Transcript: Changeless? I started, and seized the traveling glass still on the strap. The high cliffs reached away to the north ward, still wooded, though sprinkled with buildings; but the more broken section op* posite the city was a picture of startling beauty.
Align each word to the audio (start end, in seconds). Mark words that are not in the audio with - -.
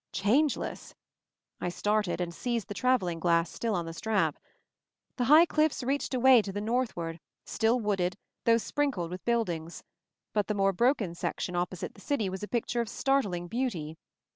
Changeless? 0.13 0.95
I 1.59 1.69
started, 1.69 2.19
and 2.19 2.33
seized 2.33 2.69
the 2.69 2.73
traveling 2.73 3.19
glass 3.19 3.51
still 3.51 3.75
on 3.75 3.85
the 3.85 3.93
strap. 3.93 4.39
The 5.17 5.25
high 5.25 5.45
cliffs 5.45 5.83
reached 5.83 6.15
away 6.15 6.41
to 6.41 6.51
the 6.51 6.59
north 6.59 6.95
ward, 6.95 7.19
still 7.45 7.79
wooded, 7.79 8.17
though 8.45 8.57
sprinkled 8.57 9.11
with 9.11 9.23
buildings; 9.25 9.83
but 10.33 10.47
the 10.47 10.55
more 10.55 10.73
broken 10.73 11.13
section 11.13 11.55
op* 11.55 11.69
posite 11.69 11.93
the 11.93 12.01
city 12.01 12.31
was 12.31 12.41
a 12.41 12.47
picture 12.47 12.81
of 12.81 12.89
startling 12.89 13.47
beauty. 13.47 13.95